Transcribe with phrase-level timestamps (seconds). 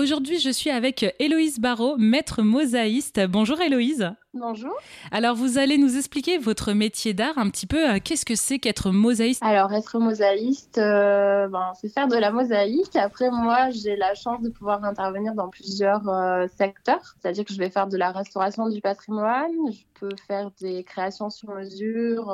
[0.00, 3.20] Aujourd'hui, je suis avec Héloïse Barrault, maître mosaïste.
[3.28, 4.10] Bonjour Héloïse.
[4.32, 4.72] Bonjour.
[5.10, 7.90] Alors, vous allez nous expliquer votre métier d'art un petit peu.
[7.90, 9.42] Euh, qu'est-ce que c'est qu'être mosaïste?
[9.42, 12.94] Alors, être mosaïste, euh, ben, c'est faire de la mosaïque.
[12.94, 17.16] Après, moi, j'ai la chance de pouvoir intervenir dans plusieurs euh, secteurs.
[17.20, 19.50] C'est-à-dire que je vais faire de la restauration du patrimoine.
[19.72, 22.32] Je peux faire des créations sur mesure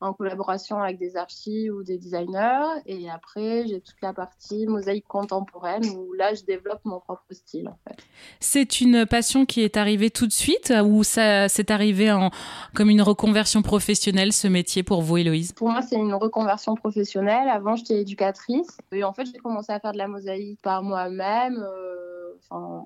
[0.00, 2.82] en collaboration avec des archives ou des designers.
[2.84, 7.68] Et après, j'ai toute la partie mosaïque contemporaine où là, je développe mon propre style.
[7.68, 7.96] En fait.
[8.40, 12.30] C'est une passion qui est arrivée tout de suite ou ça c'est arrivé en,
[12.74, 15.52] comme une reconversion professionnelle, ce métier pour vous, Héloïse?
[15.52, 17.48] Pour moi, c'est une reconversion professionnelle.
[17.48, 18.78] Avant, j'étais éducatrice.
[18.92, 21.56] Et en fait, j'ai commencé à faire de la mosaïque par moi-même.
[21.58, 22.78] Euh,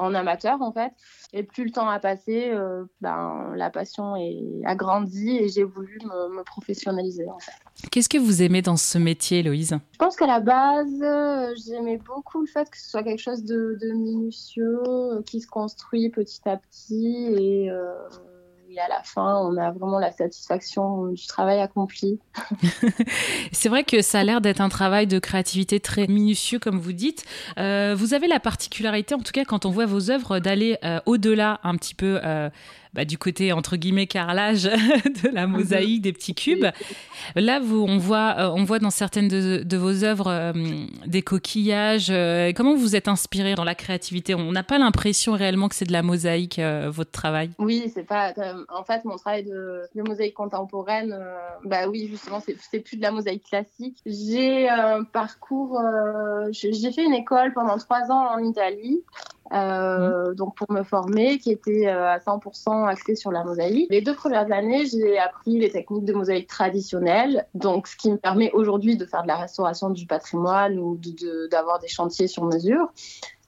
[0.00, 0.92] en amateur en fait.
[1.32, 5.62] Et plus le temps a passé, euh, ben, la passion est, a grandi et j'ai
[5.62, 7.52] voulu me, professionnaliser en fait.
[7.90, 11.98] Qu'est-ce que vous aimez dans ce métier, Héloïse Je pense qu'à la base, euh, j'aimais
[11.98, 16.40] beaucoup le fait que ce soit quelque chose de, minutieux, euh, qui se construit petit
[16.48, 17.70] à petit et
[18.72, 22.20] et à la fin, on a vraiment la satisfaction du travail accompli.
[23.52, 26.92] c'est vrai que ça a l'air d'être un travail de créativité très minutieux, comme vous
[26.92, 27.24] dites.
[27.58, 31.00] Euh, vous avez la particularité, en tout cas, quand on voit vos œuvres, d'aller euh,
[31.06, 32.48] au-delà un petit peu euh,
[32.92, 34.64] bah, du côté entre guillemets carrelage
[35.22, 36.66] de la mosaïque des petits cubes.
[37.36, 40.52] Là, vous, on voit, euh, on voit dans certaines de, vos œuvres euh,
[41.06, 42.08] des coquillages.
[42.10, 44.34] Euh, comment vous êtes inspiré dans la créativité?
[44.34, 47.50] On n'a pas l'impression réellement que c'est de la mosaïque votre travail.
[47.58, 48.32] Oui, c'est pas.
[48.68, 51.16] en fait, mon travail de, mosaïque contemporaine,
[51.64, 53.98] bah oui, justement, c'est plus de la mosaïque classique.
[54.06, 55.80] J'ai un parcours.
[56.50, 59.02] j'ai fait une école pendant trois ans en Italie.
[59.52, 63.88] Euh, donc pour me former, qui était euh, à 100% axé sur la mosaïque.
[63.90, 68.16] Les deux premières années, j'ai appris les techniques de mosaïque traditionnelles, donc ce qui me
[68.16, 70.98] permet aujourd'hui de faire de la restauration du patrimoine ou
[71.50, 72.92] d'avoir de, des chantiers sur mesure.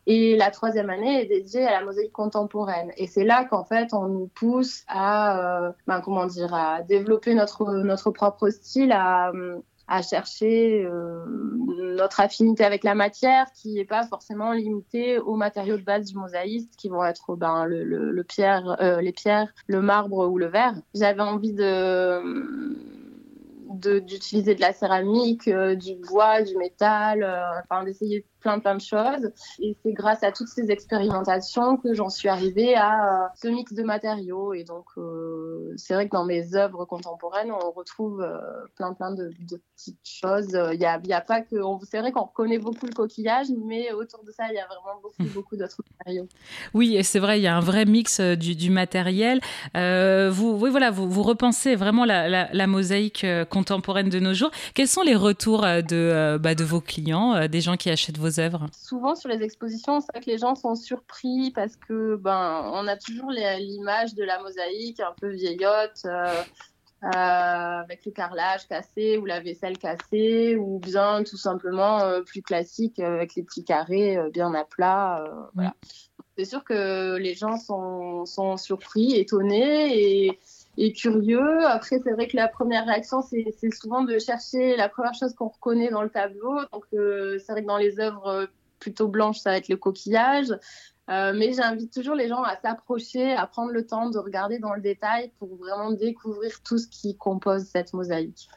[0.08, 2.91] Et la troisième année est dédiée à la mosaïque contemporaine.
[2.97, 7.34] Et c'est là qu'en fait, on nous pousse à, euh, ben, comment dire, à développer
[7.34, 9.30] notre, notre propre style, à,
[9.86, 11.24] à chercher euh,
[11.97, 16.17] notre affinité avec la matière qui n'est pas forcément limitée aux matériaux de base du
[16.17, 20.75] mosaïste qui vont être ben, le, pierre, euh, les pierres, le marbre ou le verre.
[20.95, 22.20] J'avais envie de
[23.72, 27.24] d'utiliser de, la céramique, euh, du bois, du métal,
[27.64, 29.30] enfin d'essayer plein plein de choses.
[29.60, 33.72] Et c'est grâce à toutes ces expérimentations que j'en suis arrivée à euh, ce mix
[33.72, 34.52] de matériaux.
[34.52, 38.38] Et donc, euh, c'est vrai que dans mes œuvres contemporaines, on retrouve euh,
[38.77, 39.30] plein plein de,
[39.77, 40.48] petites choses.
[40.74, 41.56] Il a, y a, pas que...
[41.89, 45.00] C'est vrai qu'on reconnaît beaucoup le coquillage, mais autour de ça, il y a vraiment
[45.00, 46.28] beaucoup, beaucoup d'autres matériaux.
[46.74, 49.40] Oui, et c'est vrai, il y a un vrai mix du, du matériel.
[49.74, 54.50] vous, oui, voilà, vous, vous repensez vraiment la, la, mosaïque contemporaine de nos jours.
[54.74, 58.67] Quels sont les retours de, bah, de vos clients, des gens qui achètent vos œuvres?
[58.73, 62.86] Souvent sur les expositions, c'est vrai que les gens sont surpris parce que ben on
[62.86, 66.02] a toujours l'image de la mosaïque un peu vieillotte.
[66.05, 66.42] Euh,
[67.05, 72.42] euh, avec le carrelage cassé ou la vaisselle cassée ou bien tout simplement euh, plus
[72.42, 75.24] classique avec les petits carrés bien à plat.
[75.52, 75.74] voilà.
[76.39, 80.39] C'est sûr que les gens sont, sont surpris, étonnés et
[80.77, 81.66] et curieux.
[81.66, 85.48] Après, c'est vrai que la première réaction, c'est souvent de chercher la première chose qu'on
[85.48, 86.60] reconnaît dans le tableau.
[86.72, 90.52] Donc, euh, c'est vrai que dans les œuvres plutôt blanches, ça va être le coquillage.
[91.10, 94.72] Euh, mais j'invite toujours les gens à s'approcher, à prendre le temps de regarder dans
[94.72, 98.48] le détail pour vraiment découvrir tout ce qui compose cette mosaïque.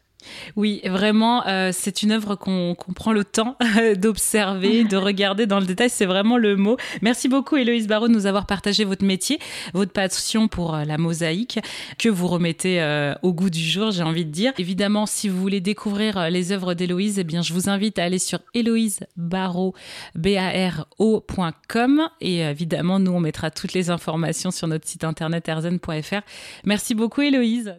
[0.55, 3.57] Oui, vraiment, euh, c'est une œuvre qu'on prend le temps
[3.97, 5.89] d'observer, de regarder dans le détail.
[5.89, 6.77] C'est vraiment le mot.
[7.01, 9.39] Merci beaucoup, Héloïse Barraud, de nous avoir partagé votre métier,
[9.73, 11.59] votre passion pour euh, la mosaïque,
[11.97, 14.53] que vous remettez euh, au goût du jour, j'ai envie de dire.
[14.57, 18.19] Évidemment, si vous voulez découvrir les œuvres d'Héloïse, eh bien, je vous invite à aller
[18.19, 19.73] sur héloïsebarraud,
[20.15, 20.71] b a
[22.21, 26.21] Et évidemment, nous, on mettra toutes les informations sur notre site internet erzen.fr.
[26.63, 27.75] Merci beaucoup, Héloïse.